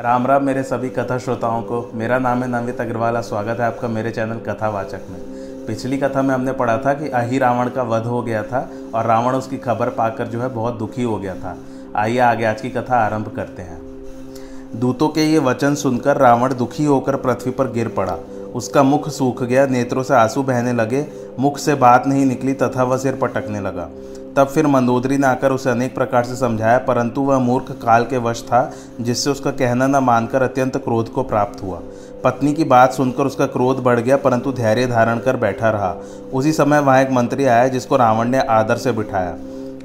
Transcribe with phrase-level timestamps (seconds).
[0.00, 3.88] राम राम मेरे सभी कथा श्रोताओं को। मेरा नाम है नवित अग्रवाल स्वागत है आपका
[3.88, 5.20] मेरे चैनल कथावाचक में।
[5.66, 9.06] पिछली कथा में हमने पढ़ा था कि अही रावण का वध हो गया था, और
[9.06, 11.56] रावण उसकी खबर पाकर जो है बहुत दुखी हो गया था।
[11.96, 13.80] आइए आगे आज की कथा आरंभ करते हैं।
[14.80, 18.18] दूतों के ये वचन सुनकर रावण दुखी होकर पृथ्वी पर गिर पड़ा।
[18.54, 21.06] उसका मुख सूख गया, नेत्रों से आँसू बहने लगे,
[21.38, 23.88] मुख से बात नहीं निकली, तथा वह सिर पटकने लगा।
[24.36, 28.16] तब फिर मंदोदरी ने आकर उसे अनेक प्रकार से समझाया, परंतु वह मूर्ख काल के
[28.16, 31.80] वश था, जिससे उसका कहना न मानकर अत्यंत क्रोध को प्राप्त हुआ।
[32.24, 35.96] पत्नी की बात सुनकर उसका क्रोध बढ़ गया, परंतु धैर्य धारण कर बैठा रहा।
[36.32, 39.36] उसी समय वहाँ एक मंत्री आया, जिसको रावण ने आदर से बिठाया।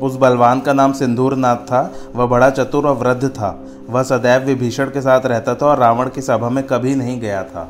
[0.01, 4.41] उस बलवान का नाम सिंदूर नाथ था, वह बड़ा चतुर और वृद्ध था। वह सदैव
[4.41, 7.69] विभीषण के साथ रहता था और रावण की सभा में कभी नहीं गया था।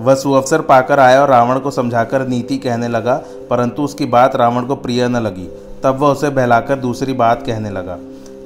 [0.00, 3.14] वह सुअवसर पाकर आया और रावण को समझाकर नीति कहने लगा,
[3.50, 5.48] परंतु उसकी बात रावण को प्रिय न लगी।
[5.84, 7.98] तब वह उसे बहलाकर दूसरी बात कहने लगा।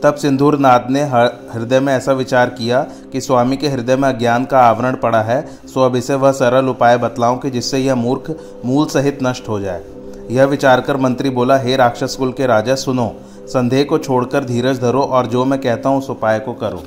[0.03, 2.81] तब सिंदूर नाथ ने हृदय में ऐसा विचार किया
[3.13, 6.69] कि स्वामी के हृदय में अज्ञान का आवरण पड़ा है, सो अब इसे वह सरल
[6.69, 9.85] उपाय बतलाऊं कि जिससे यह मूर्ख मूल सहित नष्ट हो जाए।
[10.31, 13.15] यह विचार कर मंत्री बोला, हे राक्षस कुल के राजा, सुनो।
[13.47, 16.83] संदेह को छोड़कर धीरज धरो और जो मैं कहता हूँ उस उपाय को करो।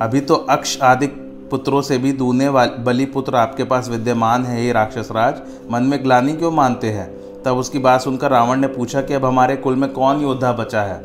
[0.00, 1.06] अभी तो अक्ष आदि
[1.50, 5.40] पुत्रों से भी दूने बलि पुत्र आपके पास विद्यमान है ये राक्षसराज।
[5.72, 7.06] मन में ग्लानी क्यों मानते हैं?
[7.48, 10.82] तब उसकी बात सुनकर रावण ने पूछा कि अब हमारे कुल में कौन योद्धा बचा
[10.82, 11.04] है?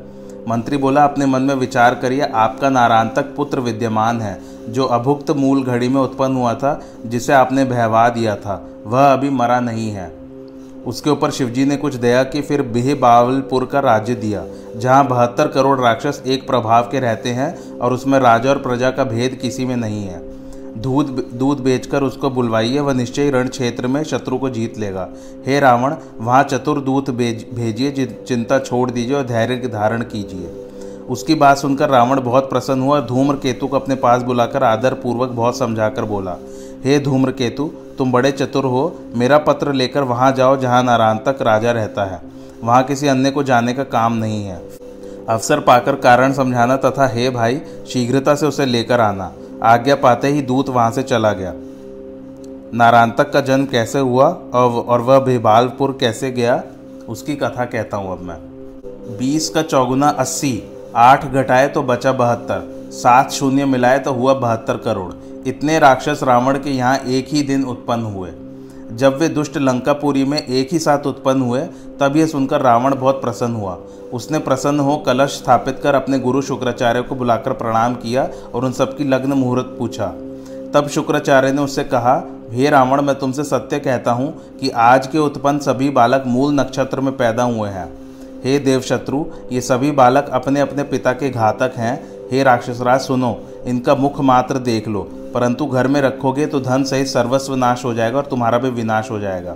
[0.50, 5.63] मंत्री बोला, अपने मन में विचार करिए, आपका नारांतक पुत्र विद्यमान है, जो अभुक्त मूल
[5.63, 10.13] घड़ी में उत्पन्न हुआ था, जिसे आपने बहवा दिया था, वह अभी मरा नहीं है।
[10.85, 14.44] उसके ऊपर शिवजी ने कुछ दया की, फिर बिह बावलपुर का राज्य दिया,
[14.75, 19.03] जहाँ बहत्तर करोड़ राक्षस एक प्रभाव के रहते हैं, और उसमें राजा और प्रजा का
[19.03, 20.42] भेद किसी में नहीं है।
[20.75, 25.07] दूध दूध बेचकर उसको बुलवाइए, वह निश्चय रण क्षेत्र में शत्रु को जीत लेगा।
[25.45, 30.47] हे रावण, वहाँ चतुर दूत भेजिए चिंता छोड़ दीजिए और धैर्य धारण कीजिए।
[31.09, 34.94] उसकी बात सुनकर रावण बहुत प्रसन्न हुआ और धूम्र केतु को अपने पास बुलाकर आदर
[34.94, 36.35] पूर्वक बहुत समझाकर बोला,
[36.85, 41.41] हे धूम्र केतु तुम बड़े चतुर हो, मेरा पत्र लेकर वहाँ जाओ जहाँ नारायण तक
[41.41, 42.22] राजा रहता है।
[42.63, 44.61] वहाँ किसी अन्य को जाने का काम नहीं है।
[45.29, 49.31] अवसर पाकर कारण समझाना तथा, हे भाई, शीघ्रता से उसे लेकर आना।
[49.64, 51.53] आज्ञा पाते ही दूत वहाँ से चला गया।
[52.74, 56.62] नारांतक का जन्म कैसे हुआ और वह भीभालपुर कैसे गया,
[57.09, 58.38] उसकी कथा कहता हूँ अब मैं।
[59.18, 60.62] बीस का चौगुना अस्सी,
[60.96, 65.14] आठ घटाए तो बचा बहत्तर, सात शून्य मिलाए तो हुआ बहत्तर करोड़।
[65.47, 68.30] इतने राक्षस रावण के यहाँ एक ही दिन उत्पन्न हुए।
[68.91, 71.61] जब वे दुष्ट लंकापुरी में एक ही साथ उत्पन्न हुए,
[71.99, 73.77] तब यह सुनकर रावण बहुत प्रसन्न हुआ।
[74.13, 78.72] उसने प्रसन्न हो कलश स्थापित कर अपने गुरु शुक्राचार्य को बुलाकर प्रणाम किया और उन
[78.72, 80.07] सबकी लग्न मुहूर्त पूछा।
[80.73, 85.17] तब शुक्राचार्य ने उससे कहा, हे रावण, मैं तुमसे सत्य कहता हूँ कि आज के
[85.17, 87.93] उत्पन्न सभी बालक मूल नक्षत्र में पैदा हुए हैं।
[88.43, 91.95] हे देवशत्रु, ये सभी बालक अपने अपने पिता के घातक हैं।
[92.31, 97.07] हे राक्षसराज, सुनो, इनका मुख मात्र देख लो। परंतु घर में रखोगे तो धन सहित
[97.07, 99.55] सर्वस्व नाश हो जाएगा और तुम्हारा भी विनाश हो जाएगा।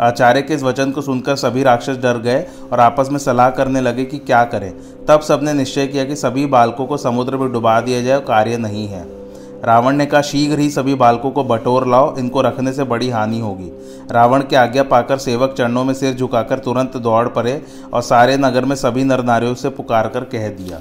[0.00, 3.80] आचार्य के इस वचन को सुनकर सभी राक्षस डर गए और आपस में सलाह करने
[3.80, 4.72] लगे कि क्या करें।
[5.08, 8.86] तब सबने निश्चय किया कि सभी बालकों को समुद्र में डुबा दिया जाए कार्य नहीं
[8.88, 9.02] है।
[9.64, 13.38] रावण ने कहा, शीघ्र ही सभी बालकों को बटोर लाओ, इनको रखने से बड़ी हानि
[13.40, 13.70] होगी।
[14.10, 18.64] रावण की आज्ञा पाकर सेवक चरणों में सिर झुकाकर तुरंत दौड़ पड़े और सारे नगर
[18.64, 20.80] में सभी नर नारियों से पुकार कर कह दिया।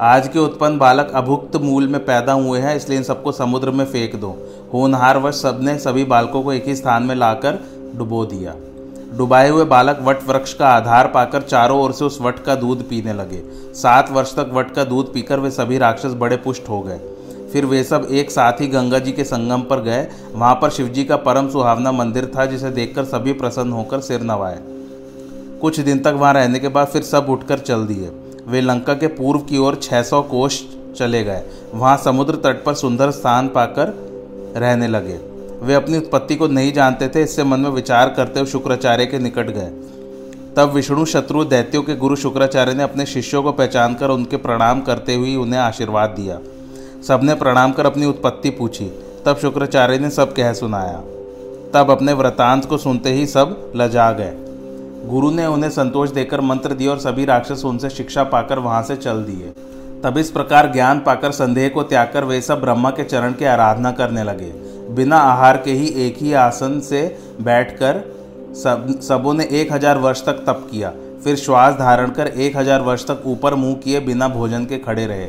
[0.00, 3.84] आज के उत्पन्न बालक अभुक्त मूल में पैदा हुए हैं, इसलिए इन सबको समुद्र में
[3.84, 4.28] फेंक दो।
[4.72, 7.58] होनहार वश सबने सभी बालकों को एक ही स्थान में लाकर
[7.96, 8.54] डुबो दिया।
[9.16, 12.88] डुबाए हुए बालक वट वृक्ष का आधार पाकर चारों ओर से उस वट का दूध
[12.88, 13.42] पीने लगे।
[13.74, 16.98] सात वर्ष तक वट का दूध पीकर वे सभी राक्षस बड़े पुष्ट हो गए।
[17.52, 21.04] फिर वे सब एक साथ ही गंगा जी के संगम पर गए। वहाँ पर शिवजी
[21.04, 24.58] का परम सुहावना मंदिर था, जिसे देखकर सभी प्रसन्न होकर सिर नवाए।
[25.60, 28.10] कुछ दिन तक वहाँ रहने के बाद फिर सब उठकर चल दिए।
[28.48, 30.62] वे लंका के पूर्व की ओर 600 कोष
[30.96, 31.42] चले गए।
[31.74, 33.88] वहाँ समुद्र तट पर सुंदर स्थान पाकर
[34.56, 35.18] रहने लगे।
[35.62, 39.18] वे अपनी उत्पत्ति को नहीं जानते थे, इससे मन में विचार करते हुए शुक्राचार्य के
[39.18, 39.70] निकट गए।
[40.56, 44.80] तब विष्णु शत्रु दैत्यों के गुरु शुक्राचार्य ने अपने शिष्यों को पहचान कर उनके प्रणाम
[44.80, 46.38] करते हुए उन्हें आशीर्वाद दिया।
[47.02, 48.92] सबने प्रणाम कर अपनी उत्पत्ति पूछी।
[49.26, 51.02] तब शुक्राचार्य ने सब कह सुनाया।
[51.74, 54.34] तब अपने व्रतांत को सुनते ही सब लजा गए।
[55.04, 58.96] गुरु ने उन्हें संतोष देकर मंत्र दिया और सभी राक्षस उनसे शिक्षा पाकर वहाँ से
[58.96, 59.52] चल दिए।
[60.02, 63.44] तब इस प्रकार ज्ञान पाकर संदेह को त्याग कर वे सब ब्रह्मा के चरण की
[63.44, 64.52] आराधना करने लगे।
[64.94, 67.02] बिना आहार के ही एक ही आसन से
[67.40, 68.02] बैठकर
[68.54, 70.92] सब, सबों ने एक हज़ार वर्ष तक तप किया।
[71.24, 75.06] फिर श्वास धारण कर एक हज़ार वर्ष तक ऊपर मुँह किए, बिना भोजन के खड़े
[75.06, 75.28] रहे।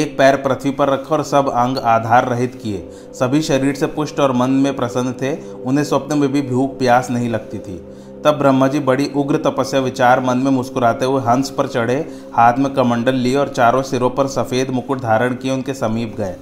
[0.00, 4.20] एक पैर पृथ्वी पर रखा और सब अंग आधार रहित किए। सभी शरीर से पुष्ट
[4.20, 7.80] और मन में प्रसन्न थे। उन्हें स्वप्न में भी भूख प्यास नहीं लगती थी।
[8.24, 12.54] तब ब्रह्मा जी बड़ी उग्र तपस्या, विचार मन में मुस्कुराते हुए हंस पर चढ़े, हाथ
[12.58, 16.34] में कमंडल लिए और चारों सिरों पर सफ़ेद मुकुट धारण किए, उनके समीप गए।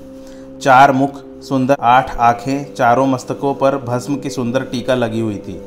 [0.62, 5.62] चार मुख, सुंदर आठ आँखें, चारों मस्तकों पर भस्म की सुंदर टीका लगी हुई थी।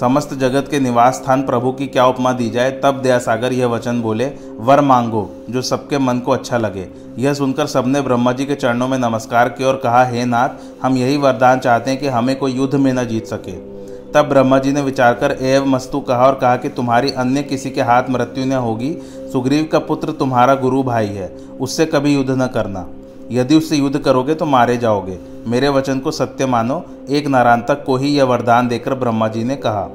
[0.00, 4.02] समस्त जगत के निवास स्थान प्रभु की क्या उपमा दी जाए, तब दयासागर यह वचन
[4.02, 4.26] बोले,
[4.56, 6.88] वर मांगो, जो सबके मन को अच्छा लगे।
[7.18, 10.48] यह सुनकर सबने ब्रह्मा जी के चरणों में नमस्कार किया और कहा, हे नाथ,
[10.82, 13.71] हम यही वरदान चाहते हैं कि हमें कोई युद्ध में न जीत सके।
[14.14, 17.70] तब ब्रह्मा जी ने विचार कर एव मस्तु कहा और कहा कि तुम्हारी अन्य किसी
[17.70, 18.96] के हाथ मृत्यु न होगी।
[19.32, 22.88] सुग्रीव का पुत्र तुम्हारा गुरु भाई है। उससे कभी युद्ध न करना।
[23.30, 27.96] यदि उससे युद्ध करोगे तो मारे जाओगे। मेरे वचन को सत्य मानो। एक नारांतक को
[27.96, 29.88] ही यह वरदान देकर ब्रह्मा जी ने कहा।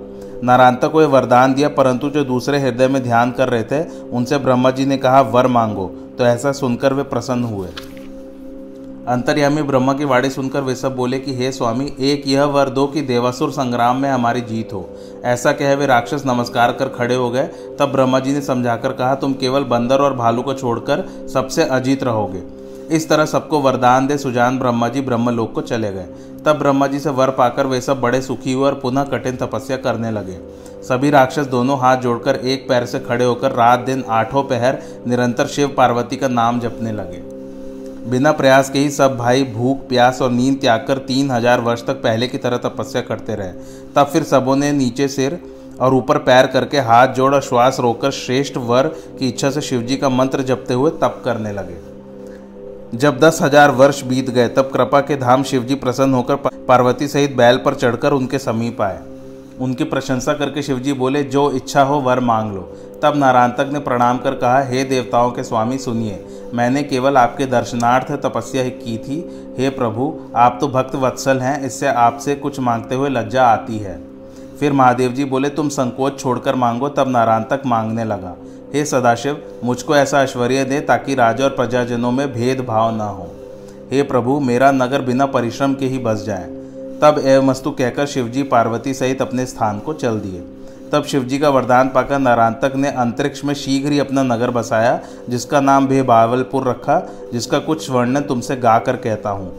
[0.44, 4.38] नारांतक को यह वरदान दिया, परंतु जो दूसरे हृदय में ध्यान कर रहे थे, उनसे
[4.38, 7.68] ब्रह्मा जी ने कहा, वर मांगो। तो ऐसा सुनकर वे प्रसन्न हुए।
[9.07, 12.88] अंतर्यामी ब्रह्मा की वाणी सुनकर वे सब बोले कि, हे स्वामी, एक यह वर दो
[12.88, 14.89] कि देवासुर संग्राम में हमारी जीत हो।
[15.24, 17.44] ऐसा कह वे राक्षस नमस्कार कर खड़े हो गए।
[17.80, 22.04] तब ब्रह्मा जी ने समझाकर कहा, तुम केवल बंदर और भालू को छोड़कर सबसे अजीत
[22.04, 22.44] रहोगे।
[22.95, 26.06] इस तरह सबको वरदान दे सुजान ब्रह्मा जी ब्रह्मलोक को चले गए।
[26.45, 29.77] तब ब्रह्मा जी से वर पाकर वे सब बड़े सुखी हुए और पुनः कठिन तपस्या
[29.77, 30.38] करने लगे।
[30.83, 34.77] सभी राक्षस दोनों हाथ जोड़कर एक पैर से खड़े होकर रात दिन आठों पहर
[35.07, 37.37] निरंतर शिव पार्वती का नाम जपने लगे।
[38.07, 41.86] बिना प्रयास के ही सब भाई भूख, प्यास और नींद त्याग कर तीन हज़ार वर्ष
[41.86, 43.51] तक पहले की तरह तपस्या करते रहे।
[43.95, 45.39] तब फिर सबों ने नीचे सिर
[45.81, 48.88] और ऊपर पैर करके हाथ जोड़ और श्वास रोककर श्रेष्ठ वर
[49.19, 51.77] की इच्छा से शिवजी का मंत्र जपते हुए तप करने लगे।
[52.95, 56.36] जब दस हज़ार वर्ष बीत गए, तब कृपा के धाम शिवजी प्रसन्न होकर
[56.68, 59.00] पार्वती सहित बैल पर चढ़कर उनके समीप आए।
[59.62, 62.62] उनकी प्रशंसा करके शिवजी बोले, जो इच्छा हो वर मांग लो।
[63.04, 68.12] तब नारांतक ने प्रणाम कर कहा, हे देवताओं के स्वामी, सुनिए, मैंने केवल आपके दर्शनार्थ
[68.12, 69.19] तपस्या ही की थी।
[69.57, 74.00] हे प्रभु, आप तो भक्त वत्सल हैं, इससे आपसे कुछ मांगते हुए लज्जा आती है।
[74.59, 78.36] फिर महादेव जी बोले, तुम संकोच छोड़कर मांगो। तब नारांतक मांगने लगा,
[78.74, 83.27] हे सदाशिव, मुझको ऐसा ऐश्वर्य दे ताकि राजा और प्रजाजनों में भेदभाव न हो।
[83.92, 86.56] हे प्रभु, मेरा नगर बिना परिश्रम के ही बस जाए।
[87.02, 90.40] तब एवमस्तु कहकर शिवजी पार्वती सहित अपने स्थान को चल दिए।
[90.92, 95.00] तब शिवजी का वरदान पाकर नारांतक ने अंतरिक्ष में शीघ्र ही अपना नगर बसाया,
[95.30, 97.00] जिसका नाम भेबावलपुर रखा,
[97.34, 99.54] जिसका कुछ वर्णन तुमसे गाकर कहता हूँ।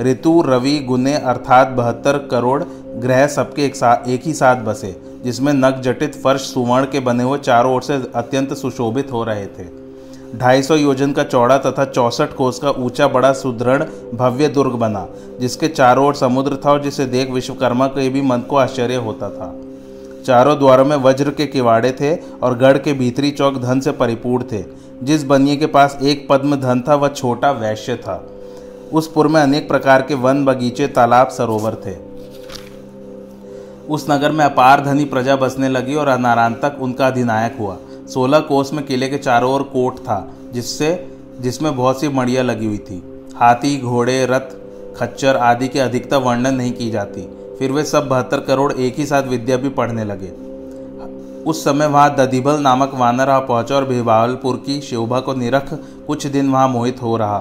[0.00, 2.62] ऋतु, रवि, गुने अर्थात बहत्तर करोड़
[2.96, 4.94] ग्रह सबके एक साथ एक ही साथ बसे,
[5.24, 9.46] जिसमें नग जटित फर्श सुवर्ण के बने हुए चारों ओर से अत्यंत सुशोभित हो रहे
[9.46, 9.77] थे।
[10.36, 13.82] ढाई सौ योजन का चौड़ा तथा चौसठ कोस का ऊँचा बड़ा सुदृढ़
[14.14, 15.06] भव्य दुर्ग बना,
[15.40, 19.30] जिसके चारों ओर समुद्र था और जिसे देख विश्वकर्मा के भी मन को आश्चर्य होता
[19.30, 19.54] था।
[20.26, 24.44] चारों द्वारों में वज्र के किवाड़े थे और गढ़ के भीतरी चौक धन से परिपूर्ण
[24.52, 24.64] थे।
[25.02, 28.30] जिस बनिए के पास एक पद्म धन था, वह छोटा वैश्य था।
[28.92, 31.96] उस पुर में अनेक प्रकार के वन बगीचे, तालाब, सरोवर थे।
[33.88, 37.76] उस नगर में अपार धनी प्रजा बसने लगी और अनारांतक उनका अधिनायक हुआ।
[38.14, 41.08] सोलह कोस में किले के चारों ओर कोट था, जिससे,
[41.40, 44.56] जिसमें बहुत सी मड़ियाँ लगी हुई थी। हाथी, घोड़े, रथ,
[44.96, 47.28] खच्चर आदि के अधिकता वर्णन नहीं की जाती।
[47.58, 50.48] फिर वे सब बहत्तर करोड़ एक ही साथ विद्या भी पढ़ने लगे।
[51.44, 55.74] उस समय वहाँ दधिबल नामक वानर पहुँचा और भिवालपुर की शोभा को निरख
[56.06, 57.38] कुछ दिन वहाँ मोहित हो रहा।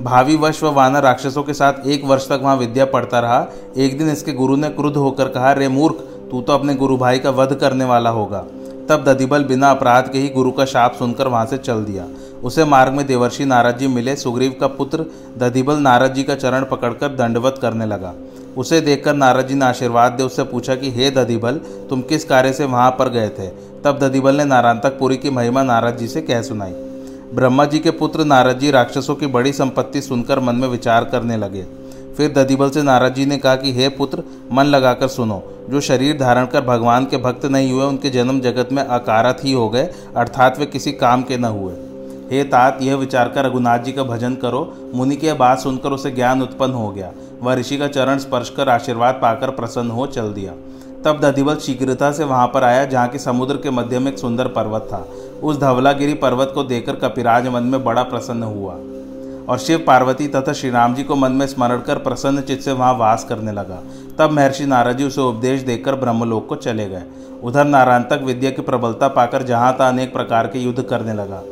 [0.00, 3.46] भावी वश व वानर राक्षसों के साथ एक वर्ष तक वहाँ विद्या पढ़ता रहा।
[3.76, 5.94] एक दिन इसके गुरु ने क्रुद्ध होकर कहा, रे मूर्ख,
[6.30, 8.44] तू तो अपने गुरु भाई का वध करने वाला होगा।
[8.88, 12.06] तब दधिबल बिना अपराध के ही गुरु का शाप सुनकर वहाँ से चल दिया।
[12.44, 15.04] उसे मार्ग में देवर्षि नारद जी मिले। सुग्रीव का पुत्र
[15.38, 18.14] दधिबल नारद जी का चरण पकड़कर दंडवत करने लगा।
[18.56, 21.52] उसे देखकर नारद जी ने आशीर्वाद दे उससे पूछा कि, हे दधिबल,
[21.90, 23.48] तुम किस कार्य से वहाँ पर गए थे?
[23.84, 26.72] तब दधिबल ने नारायणतकपुरी की महिमा नारद जी से कह सुनाई।
[27.34, 31.36] ब्रह्मा जी के पुत्र नारद जी राक्षसों की बड़ी संपत्ति सुनकर मन में विचार करने
[31.36, 31.83] लगे।
[32.16, 36.18] फिर दधिबल से नारद जी ने कहा कि, हे पुत्र, मन लगाकर सुनो। जो शरीर
[36.18, 39.90] धारण कर भगवान के भक्त नहीं हुए, उनके जन्म जगत में अकारत ही हो गए,
[40.16, 41.72] अर्थात वे किसी काम के न हुए।
[42.30, 46.10] हे तात, यह विचार कर रघुनाथ जी का भजन करो। मुनि की बात सुनकर उसे
[46.10, 50.32] ज्ञान उत्पन्न हो गया। वह ऋषि का चरण स्पर्श कर आशीर्वाद पाकर प्रसन्न हो चल
[50.32, 50.52] दिया।
[51.04, 54.48] तब दधिबल शीघ्रता से वहाँ पर आया, जहाँ की समुद्र के मध्य में एक सुंदर
[54.48, 55.08] पर्वत था।
[55.42, 58.74] उस धवलागिरी पर्वत को देखकर कपिराज मन में बड़ा प्रसन्न हुआ।
[59.48, 62.72] और शिव पार्वती तथा श्री राम जी को मन में स्मरण कर प्रसन्न चित्त से
[62.72, 63.82] वहाँ वास करने लगा।
[64.18, 67.02] तब महर्षि नारद जी उसे उपदेश देकर ब्रह्मलोक को चले गए।
[67.42, 71.42] उधर नारायण तक विद्या की प्रबलता पाकर जहाँ तहाँ अनेक प्रकार के युद्ध करने लगा।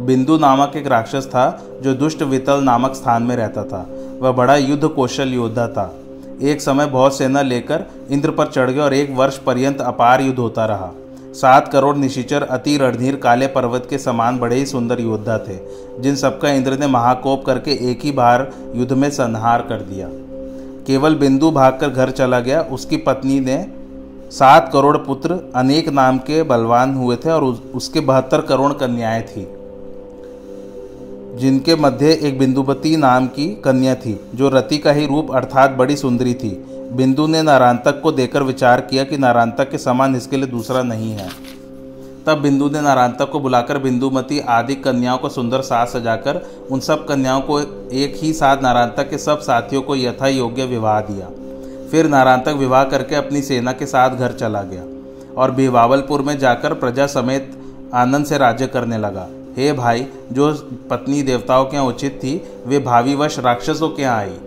[0.00, 3.86] बिंदु नामक एक राक्षस था, जो दुष्ट वितल नामक स्थान में रहता था।
[4.20, 5.94] वह बड़ा युद्ध कौशल योद्धा था।
[6.42, 10.38] एक समय बहुत सेना लेकर इंद्र पर चढ़ गया और एक वर्ष पर्यंत अपार युद्ध
[10.38, 10.90] होता रहा।
[11.34, 15.56] सात करोड़ निशिचर अति रणधीर काले पर्वत के समान बड़े ही सुंदर योद्धा थे,
[16.00, 20.08] जिन सबका इंद्र ने महाकोप करके एक ही बार युद्ध में संहार कर दिया।
[20.86, 23.64] केवल बिंदु भागकर घर चला गया। उसकी पत्नी ने
[24.32, 27.42] सात करोड़ पुत्र अनेक नाम के बलवान हुए थे और
[27.74, 29.46] उसके बहत्तर करोड़ कन्याएँ थी,
[31.38, 35.96] जिनके मध्य एक बिंदुपति नाम की कन्या थी, जो रति का ही रूप अर्थात बड़ी
[35.96, 36.50] सुंदरी थी।
[36.92, 41.12] बिंदु ने नारांतक को देकर विचार किया कि नारांतक के समान इसके लिए दूसरा नहीं
[41.12, 41.28] है।
[42.26, 47.06] तब बिंदु ने नारांतक को बुलाकर बिंदुमती आदि कन्याओं को सुंदर साज सजाकर उन सब
[47.06, 51.30] कन्याओं को एक ही साथ नारांतक के सब साथियों को यथा योग्य विवाह दिया।
[51.90, 54.84] फिर नारांतक विवाह करके अपनी सेना के साथ घर चला गया
[55.36, 57.50] और बिवावलपुर में जाकर प्रजा समेत
[57.94, 60.52] आनंद से राज्य करने लगा। हे भाई, जो
[60.90, 64.38] पत्नी देवताओं के यहाँ उचित थी, वे भावीवश राक्षसों के यहाँ आई।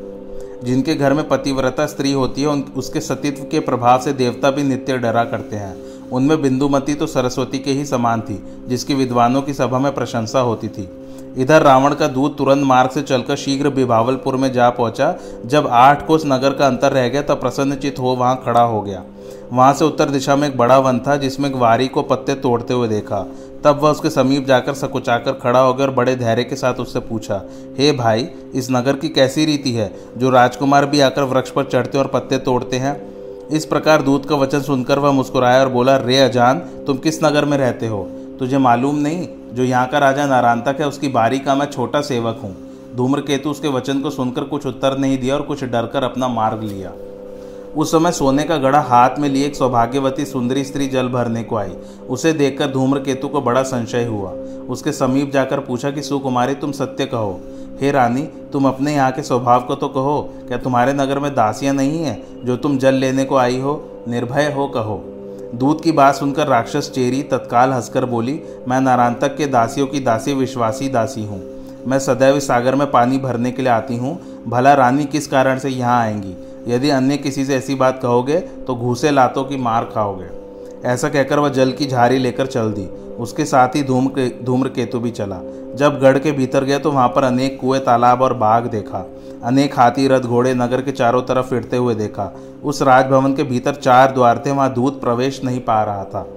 [0.66, 4.64] जिनके घर में पतिव्रता स्त्री होती है, उन, उसके सतीत्व के प्रभाव से देवता भी
[4.64, 5.76] नित्य डरा करते हैं।
[6.10, 10.68] उनमें बिंदुमती तो सरस्वती के ही समान थी, जिसकी विद्वानों की सभा में प्रशंसा होती
[10.68, 10.90] थी।
[11.38, 16.08] इधर रावण का दूत तुरंत मार्ग से चलकर शीघ्र बिभावलपुर में जा पहुँचा। जब आठ
[16.08, 19.04] कोस नगर का अंतर रह गया, तब प्रसन्नचित हो वहाँ खड़ा हो गया।
[19.54, 22.74] वहाँ से उत्तर दिशा में एक बड़ा वन था, जिसमें एक वारी को पत्ते तोड़ते
[22.74, 23.32] हुए देखा।
[23.66, 27.00] तब वह उसके समीप जाकर सकुचाकर खड़ा हो गया और बड़े धैर्य के साथ उससे
[27.00, 27.42] पूछा,
[27.80, 31.64] हे hey भाई, इस नगर की कैसी रीति है, जो राजकुमार भी आकर वृक्ष पर
[31.64, 33.16] चढ़ते और पत्ते तोड़ते हैं?
[33.50, 37.46] इस प्रकार दूत का वचन सुनकर वह मुस्कुराया और बोला, रे अजान, तुम किस नगर
[37.46, 38.04] में रहते हो?
[38.40, 42.40] तुझे मालूम नहीं, जो यहाँ का राजा नारांतक है, उसकी बारी का मैं छोटा सेवक
[42.44, 42.56] हूँ।
[42.96, 46.92] धूम्रकेतु उसके वचन को सुनकर कुछ उत्तर नहीं दिया और कुछ डरकर अपना मार्ग लिया।
[47.76, 51.56] उस समय सोने का गड़ा हाथ में लिए एक सौभाग्यवती सुंदरी स्त्री जल भरने को
[51.56, 51.74] आई।
[52.10, 54.32] उसे देखकर धूम्रकेतु को बड़ा संशय हुआ।
[54.70, 57.42] उसके समीप जाकर पूछा कि, सुकुमारी, तुम सत्य कहो?
[57.82, 61.74] हे रानी, तुम अपने यहाँ के स्वभाव को तो कहो। क्या तुम्हारे नगर में दासियाँ
[61.74, 64.04] नहीं हैं, जो तुम जल लेने को आई हो?
[64.08, 65.04] निर्भय हो कहो।
[65.56, 70.34] दूध की बात सुनकर राक्षस चेरी तत्काल हंसकर बोली, मैं नारांतक के दासियों की दासी,
[70.34, 71.44] विश्वासी दासी हूँ।
[71.88, 75.70] मैं सदैव सागर में पानी भरने के लिए आती हूँ। भला रानी किस कारण से
[75.70, 76.36] यहाँ आएँगी?
[76.68, 80.28] यदि अन्य किसी से ऐसी बात कहोगे तो घूसे लातों की मार खाओगे।
[80.86, 82.86] ऐसा कहकर वह जल की झारी लेकर चल दी।
[83.20, 85.40] उसके साथ ही धूम के धूम्र केतु भी चला।
[85.76, 89.06] जब गढ़ के भीतर गया तो वहाँ पर अनेक कुएँ, तालाब और बाग देखा।
[89.44, 92.32] अनेक हाथी रथ घोड़े नगर के चारों तरफ़ फिरते हुए देखा।
[92.64, 96.28] उस राजभवन के भीतर चार द्वार थे, वहाँ दूध प्रवेश नहीं पा रहा था।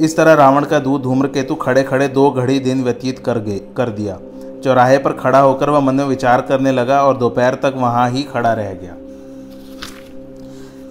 [0.00, 3.60] इस तरह रावण का दूध धूम्र केतु खड़े खड़े दो घड़ी दिन व्यतीत कर गए
[3.76, 4.18] कर दिया।
[4.64, 8.22] चौराहे पर खड़ा होकर वह मन में विचार करने लगा और दोपहर तक वहाँ ही
[8.22, 8.96] खड़ा रह गया।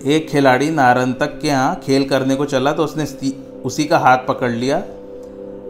[0.05, 3.05] एक खिलाड़ी नारंतक के यहाँ खेल करने को चला तो उसने
[3.65, 4.77] उसी का हाथ पकड़ लिया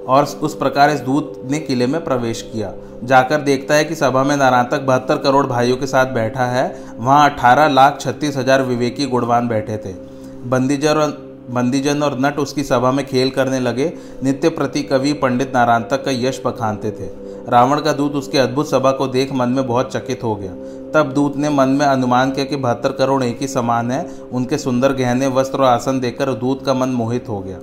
[0.07, 2.73] और उस प्रकार इस दूत ने किले में प्रवेश किया।
[3.03, 6.65] जाकर देखता है कि सभा में नारांतक बहत्तर करोड़ भाइयों के साथ बैठा है।
[6.97, 9.93] वहाँ अठारह लाख छत्तीस हज़ार विवेकी गुणवान बैठे थे।
[10.45, 11.17] बंदीजर और,
[11.49, 13.91] बंदीजन और नट उसकी सभा में खेल करने लगे।
[14.23, 17.11] नित्य प्रति कवि पंडित नारांतक का यश बखानते थे।
[17.47, 20.51] रावण का दूत उसके अद्भुत सभा को देख मन में बहुत चकित हो गया।
[20.93, 24.57] तब दूत ने मन में अनुमान किया कि बहत्तर करोड़ एक ही समान है, उनके
[24.57, 27.59] सुंदर गहने, वस्त्र और आसन देकर दूत का मन मोहित हो गया।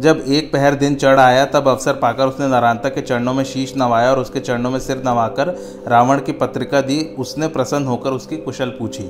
[0.00, 3.74] जब एक पहर दिन चढ़ आया, तब अवसर पाकर उसने नारायणता के चरणों में शीश
[3.76, 5.48] नवाया और उसके चरणों में सिर नवाकर
[5.88, 9.04] रावण की पत्रिका दी। उसने प्रसन्न होकर उसकी कुशल पूछी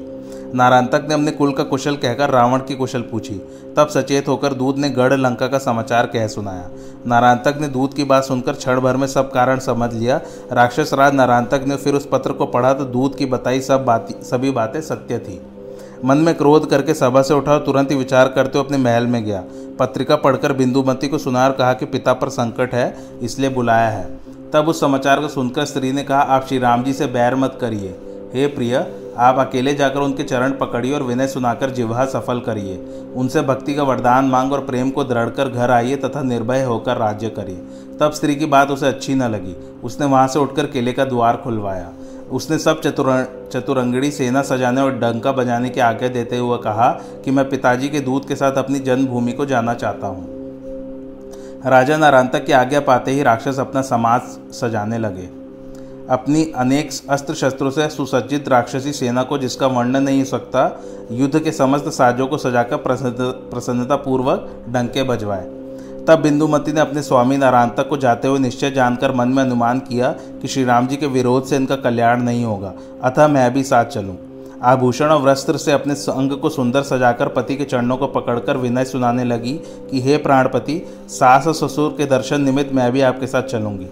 [0.54, 3.34] नारायणतक ने अपने कुल का कुशल कहकर रावण की कुशल पूछी।
[3.76, 6.68] तब सचेत होकर दूध ने गढ़ लंका का समाचार कह सुनाया।
[7.06, 10.20] नारांतक ने दूध की बात सुनकर क्षण भर में सब कारण समझ लिया।
[10.52, 14.08] राक्षस राज नारायणतक ने फिर उस पत्र को पढ़ा तो दूध की बताई सब बात
[14.24, 15.40] सभी बातें सत्य थी।
[16.04, 19.06] मन में क्रोध करके सभा से उठा और तुरंत ही विचार करते हुए अपने महल
[19.06, 19.42] में गया।
[19.78, 24.04] पत्रिका पढ़कर बिंदुमती को सुना और कहा कि पिता पर संकट है, इसलिए बुलाया है।
[24.52, 27.58] तब उस समाचार को सुनकर स्त्री ने कहा, आप श्री राम जी से बैर मत
[27.60, 27.98] करिए।
[28.34, 28.78] हे प्रिय
[29.18, 32.76] आप अकेले जाकर उनके चरण पकड़िए और विनय सुनाकर जिवा सफल करिए।
[33.16, 36.96] उनसे भक्ति का वरदान मांग और प्रेम को दृढ़ कर घर आइए तथा निर्भय होकर
[36.96, 37.56] राज्य करिए।
[38.00, 41.36] तब स्त्री की बात उसे अच्छी न लगी। उसने वहाँ से उठकर किले का द्वार
[41.36, 41.90] खुलवाया।
[42.30, 43.08] उसने सब चतुर
[43.52, 46.90] चतुरंगड़ी सेना सजाने और डंका बजाने की आज्ञा देते हुए कहा
[47.24, 50.26] कि मैं पिताजी के दूध के साथ अपनी जन्मभूमि को जाना चाहता हूँ।
[51.66, 54.20] राजा नारांतक की आज्ञा पाते ही राक्षस अपना समाज
[54.52, 55.41] सजाने लगे।
[56.10, 60.80] अपनी अनेक अस्त्र शस्त्रों से सुसज्जित राक्षसी सेना को, जिसका वर्णन नहीं सकता,
[61.10, 65.44] युद्ध के समस्त साजों को सजाकर प्रसन्नता पूर्वक डंके बजवाए।
[66.08, 70.08] तब बिंदुमती ने अपने स्वामी नारायणतक को जाते हुए निश्चय जानकर मन में अनुमान किया
[70.10, 73.84] कि श्री राम जी के विरोध से इनका कल्याण नहीं होगा। अतः मैं भी साथ
[73.84, 74.16] चलूँ।
[74.62, 78.84] आभूषण और वस्त्र से अपने अंग को सुंदर सजाकर पति के चरणों को पकड़कर विनय
[78.84, 79.52] सुनाने लगी
[79.90, 83.86] कि, हे प्राणपति, सास और ससुर के दर्शन निमित्त मैं भी आपके साथ चलूँगी।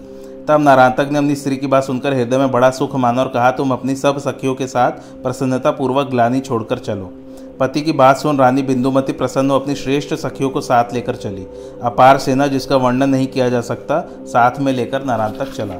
[0.47, 3.51] तब नारायणतक ने अपनी स्त्री की बात सुनकर हृदय में बड़ा सुख माना और कहा,
[3.51, 4.91] तुम अपनी सब सखियों के साथ
[5.23, 7.11] प्रसन्नता पूर्वक ग्लानी छोड़कर चलो।
[7.59, 11.45] पति की बात सुन रानी बिंदुमती प्रसन्न अपनी श्रेष्ठ सखियों को साथ लेकर चली।
[11.83, 15.75] अपार सेना जिसका वर्णन नहीं किया जा सकता, साथ में लेकर नारायण तक चला।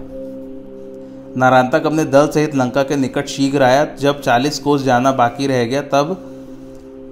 [1.37, 5.47] नारायण तक अपने दल सहित लंका के निकट शीघ्र आया। जब चालीस कोस जाना बाकी
[5.47, 6.17] रह गया, तब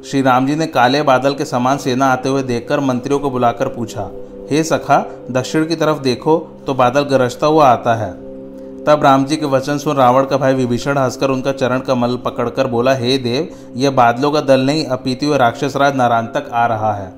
[0.06, 3.68] श्री राम जी ने काले बादल के समान सेना आते हुए देखकर मंत्रियों को बुलाकर
[3.68, 4.10] पूछा
[4.52, 4.98] हे सखा,
[5.32, 6.38] दक्षिण की तरफ़ देखो
[6.68, 8.12] तो बादल गरजता हुआ आता है।
[8.86, 12.68] तब राम जी के वचन सुन रावण का भाई विभीषण हंसकर उनका चरण कमल पकड़कर
[12.68, 16.66] बोला, हे देव यह बादलों का दल नहीं, अपीति हुए राक्षस राज नारायण तक आ
[16.66, 17.14] रहा है।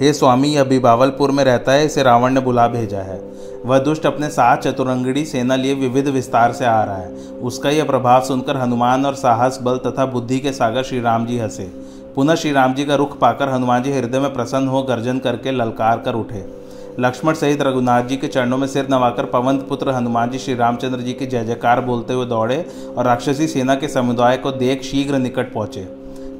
[0.00, 3.20] हे स्वामी, यह बिबावलपुर में रहता है, इसे रावण ने बुला भेजा है।
[3.66, 7.10] वह दुष्ट अपने साथ चतुरंगड़ी सेना लिए विविध विस्तार से आ रहा है।
[7.42, 11.38] उसका यह प्रभाव सुनकर हनुमान और साहस बल तथा बुद्धि के सागर श्री राम जी
[11.38, 11.70] हंसे।
[12.14, 15.50] पुनः श्री राम जी का रुख पाकर हनुमान जी हृदय में प्रसन्न हो गर्जन करके
[15.50, 16.59] ललकार कर उठे।
[17.00, 20.98] लक्ष्मण सहित रघुनाथ जी के चरणों में सिर नवाकर पवन पुत्र हनुमान जी श्री रामचंद्र
[21.00, 22.66] जी की जय जयकार बोलते हुए दौड़े
[22.98, 25.86] और राक्षसी सेना के समुदाय को देख शीघ्र निकट पहुँचे।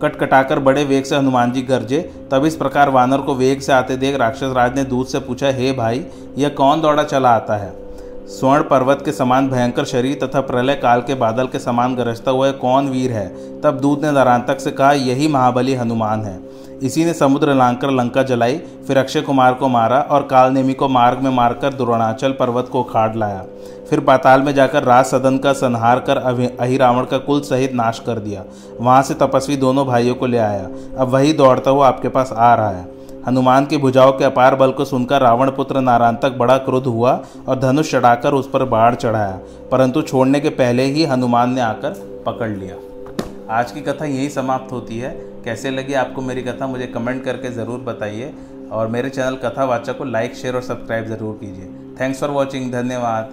[0.02, 2.00] कटकटाकर बड़े वेग से हनुमान जी गरजे,
[2.32, 5.50] तब इस प्रकार वानर को वेग से आते देख राक्षस राज ने दूध से पूछा,
[5.50, 6.04] हे भाई,
[6.38, 7.72] यह कौन दौड़ा चला आता है?
[8.28, 12.50] स्वर्ण पर्वत के समान भयंकर शरीर तथा प्रलय काल के बादल के समान गरजता हुआ
[12.50, 13.28] कौन वीर है?
[13.60, 16.38] तब दूध ने नरांतक से कहा, यही महाबली हनुमान है।
[16.82, 18.56] इसी ने समुद्र लांकर लंका जलाई,
[18.86, 23.16] फिर अक्षय कुमार को मारा और कालनेमी को मार्ग में मारकर द्रोणाचल पर्वत को उखाड़
[23.16, 23.44] लाया।
[23.90, 26.16] फिर पाताल में जाकर राज सदन का संहार कर
[26.60, 28.44] अहि रावण का कुल सहित नाश कर दिया।
[28.80, 30.68] वहाँ से तपस्वी दोनों भाइयों को ले आया।
[30.98, 32.88] अब वही दौड़ता हुआ आपके पास आ रहा है।
[33.26, 37.20] हनुमान की भुजाओं के अपार बल को सुनकर रावण पुत्र नारायण तक बड़ा क्रोध हुआ
[37.48, 39.38] और धनुष चढ़ाकर उस पर बाढ़ चढ़ाया।
[39.72, 42.76] परंतु छोड़ने के पहले ही हनुमान ने आकर पकड़ लिया।
[43.50, 47.50] आज की कथा यही समाप्त होती है। कैसे लगी आपको मेरी कथा, मुझे कमेंट करके
[47.50, 48.32] ज़रूर बताइए।
[48.72, 51.66] और मेरे चैनल कथावाचक को लाइक, शेयर और सब्सक्राइब ज़रूर कीजिए।
[52.00, 53.30] थैंक्स फॉर वॉचिंग, धन्यवाद।